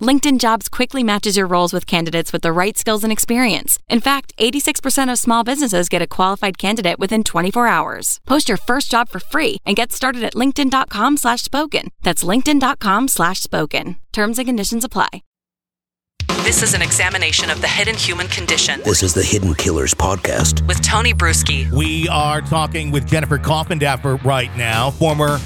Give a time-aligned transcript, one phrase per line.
[0.00, 3.78] LinkedIn Jobs quickly matches your roles with candidates with the right skills and experience.
[3.88, 8.18] In fact, 86% of small businesses get a qualified candidate within 24 hours.
[8.26, 11.90] Post your first job for free and get started at linkedin.com slash spoken.
[12.02, 13.96] That's linkedin.com slash spoken.
[14.12, 15.22] Terms and conditions apply.
[16.44, 20.66] This is an examination of the hidden human condition This is the Hidden Killers podcast.
[20.66, 21.70] with Tony Brueski.
[21.70, 25.36] We are talking with Jennifer Coffindaffer right now, former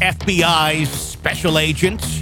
[0.00, 2.21] FBI special agent.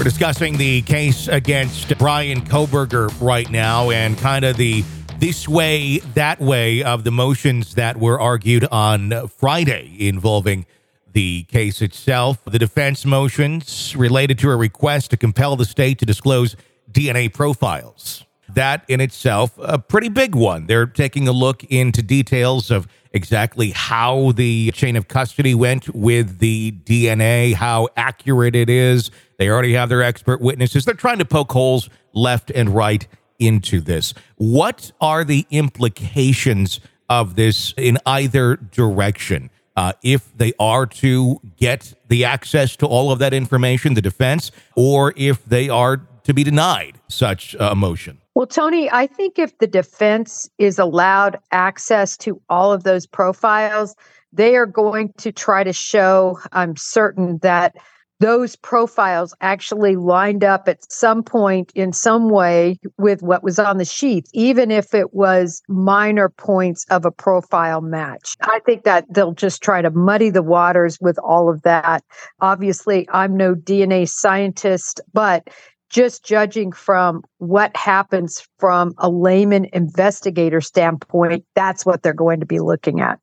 [0.00, 4.82] We're discussing the case against Brian Kohberger right now and kind of the
[5.18, 10.64] this way, that way of the motions that were argued on Friday involving
[11.12, 12.42] the case itself.
[12.46, 16.56] The defense motions related to a request to compel the state to disclose
[16.90, 18.24] DNA profiles.
[18.48, 20.64] That in itself, a pretty big one.
[20.64, 26.38] They're taking a look into details of exactly how the chain of custody went with
[26.38, 29.10] the DNA, how accurate it is.
[29.38, 30.84] They already have their expert witnesses.
[30.84, 33.06] They're trying to poke holes left and right
[33.38, 34.14] into this.
[34.36, 39.50] What are the implications of this in either direction?
[39.76, 44.50] Uh, if they are to get the access to all of that information, the defense,
[44.76, 48.18] or if they are to be denied such uh, a motion.
[48.34, 53.94] Well, Tony, I think if the defense is allowed access to all of those profiles,
[54.32, 57.74] they are going to try to show, I'm certain, that
[58.20, 63.78] those profiles actually lined up at some point in some way with what was on
[63.78, 68.36] the sheath, even if it was minor points of a profile match.
[68.42, 72.04] I think that they'll just try to muddy the waters with all of that.
[72.40, 75.48] Obviously, I'm no DNA scientist, but
[75.90, 82.46] just judging from what happens from a layman investigator standpoint, that's what they're going to
[82.46, 83.18] be looking at.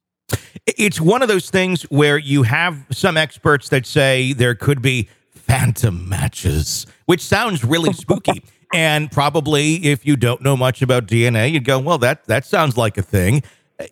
[0.66, 5.08] It's one of those things where you have some experts that say there could be
[5.32, 8.44] phantom matches, which sounds really spooky.
[8.74, 12.76] and probably if you don't know much about DNA, you'd go, well, that, that sounds
[12.76, 13.44] like a thing.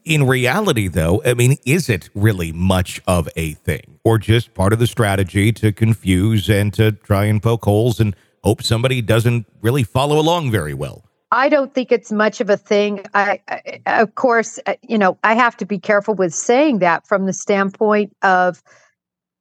[0.03, 4.73] In reality, though, I mean, is it really much of a thing or just part
[4.73, 9.47] of the strategy to confuse and to try and poke holes and hope somebody doesn't
[9.61, 11.03] really follow along very well?
[11.31, 13.03] I don't think it's much of a thing.
[13.13, 17.07] I, I, of course, uh, you know, I have to be careful with saying that
[17.07, 18.61] from the standpoint of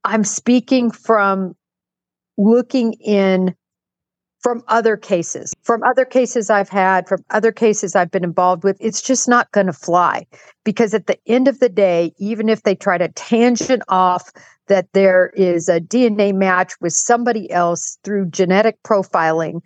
[0.03, 1.54] I'm speaking from
[2.37, 3.54] looking in
[4.41, 8.76] from other cases, from other cases I've had, from other cases I've been involved with.
[8.81, 10.26] It's just not going to fly
[10.64, 14.31] because at the end of the day, even if they try to tangent off
[14.69, 19.60] that there is a DNA match with somebody else through genetic profiling,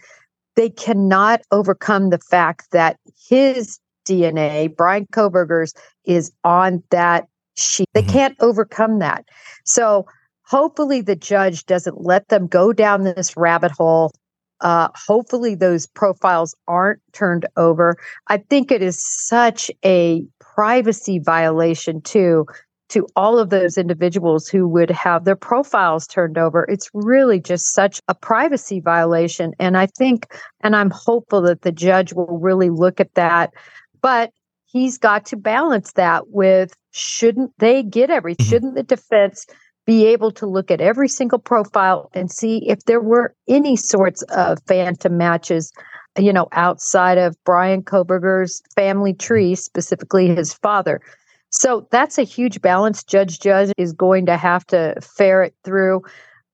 [0.57, 2.99] they cannot overcome the fact that
[3.29, 7.87] his DNA, Brian Kohberger's, is on that sheath.
[7.95, 9.25] They can't overcome that.
[9.65, 10.07] So
[10.47, 14.13] hopefully the judge doesn't let them go down this rabbit hole.
[14.61, 17.97] Uh, hopefully those profiles aren't turned over.
[18.27, 22.47] I think it is such a privacy violation too
[22.89, 26.65] to all of those individuals who would have their profiles turned over.
[26.69, 29.53] It's really just such a privacy violation.
[29.59, 30.27] And I think,
[30.63, 33.53] and I'm hopeful that the judge will really look at that.
[34.01, 34.33] But
[34.65, 38.49] he's got to balance that with shouldn't they get every, mm-hmm.
[38.49, 39.47] shouldn't the defense
[39.89, 44.21] be able to look at every single profile and see if there were any sorts
[44.25, 45.73] of phantom matches
[46.19, 51.01] you know outside of brian kohberger's family tree specifically his father
[51.51, 56.03] so that's a huge balance judge judge is going to have to ferret through.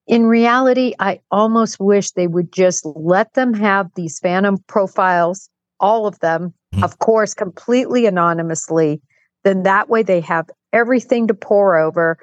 [0.06, 5.48] In reality i almost wish they would just let them have these phantom profiles
[5.80, 6.84] all of them hmm.
[6.84, 9.00] of course completely anonymously.
[9.44, 12.18] Then that way they have everything to pour over.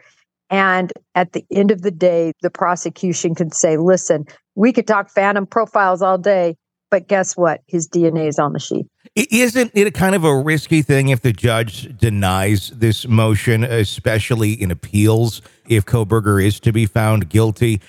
[0.49, 4.25] And at the end of the day, the prosecution can say, listen,
[4.55, 6.57] we could talk phantom profiles all day,
[6.91, 7.61] but guess what?
[7.65, 8.85] His DNA is on the sheath.
[9.15, 14.53] Isn't it a kind of a risky thing if the judge denies this motion, especially
[14.53, 17.81] in appeals, if Kohberger is to be found guilty,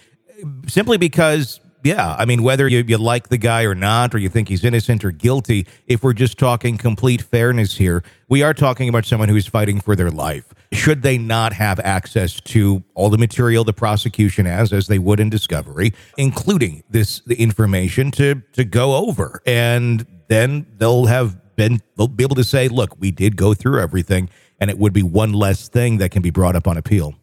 [0.66, 4.28] simply because yeah, I mean, whether you, you like the guy or not, or you
[4.28, 8.88] think he's innocent or guilty, if we're just talking complete fairness here, we are talking
[8.88, 10.54] about someone who's fighting for their life.
[10.72, 15.20] Should they not have access to all the material the prosecution has, as they would
[15.20, 21.80] in discovery, including this the information to to go over, and then they'll have been
[21.96, 24.30] they'll be able to say, look, we did go through everything,
[24.60, 27.14] and it would be one less thing that can be brought up on appeal.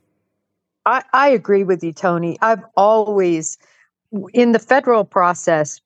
[0.86, 2.38] I, I agree with you, Tony.
[2.42, 3.58] I've always
[4.34, 5.82] in the federal process,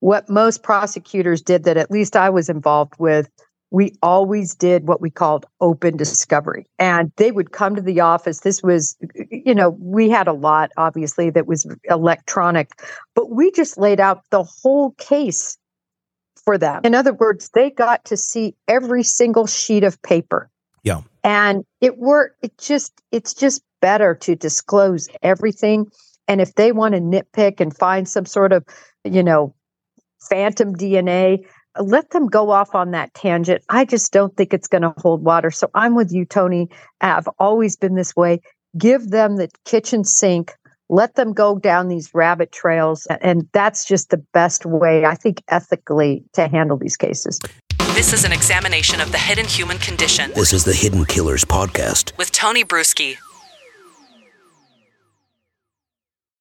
[0.00, 3.28] what most prosecutors did that at least I was involved with,
[3.70, 6.66] we always did what we called open discovery.
[6.78, 8.40] And they would come to the office.
[8.40, 8.96] This was,
[9.30, 12.70] you know, we had a lot, obviously, that was electronic,
[13.14, 15.58] but we just laid out the whole case
[16.44, 16.80] for them.
[16.84, 20.48] In other words, they got to see every single sheet of paper.
[20.82, 21.02] Yeah.
[21.22, 25.90] And it worked, it just, it's just better to disclose everything
[26.28, 28.64] and if they want to nitpick and find some sort of,
[29.04, 29.54] you know,
[30.28, 31.38] phantom DNA,
[31.80, 33.62] let them go off on that tangent.
[33.68, 35.50] I just don't think it's going to hold water.
[35.50, 36.68] So I'm with you, Tony.
[37.00, 38.40] I've always been this way.
[38.76, 40.54] Give them the kitchen sink.
[40.90, 43.06] Let them go down these rabbit trails.
[43.20, 47.38] And that's just the best way, I think, ethically to handle these cases.
[47.94, 52.16] This is an examination of the hidden human condition This is the Hidden Killers Podcast.
[52.16, 53.16] with Tony Brueski.